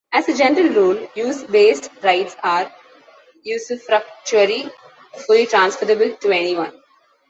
As 0.11 0.27
a 0.27 0.33
general 0.35 0.69
rule, 0.73 1.09
use-based 1.13 1.91
rights 2.03 2.35
are 2.41 2.71
usufructuary, 3.45 4.71
fully 5.27 5.45
transferable 5.45 6.15
to 6.15 6.31
anyone. 6.31 6.73